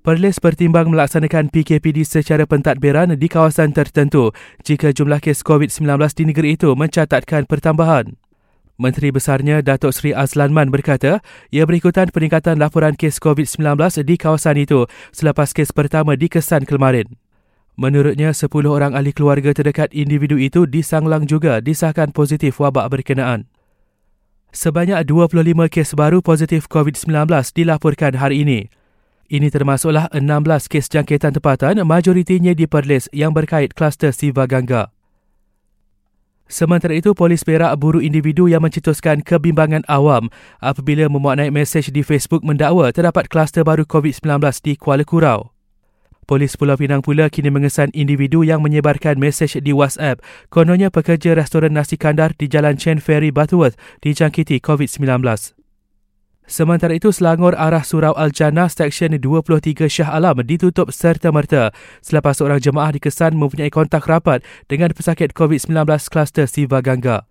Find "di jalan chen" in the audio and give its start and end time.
52.34-52.98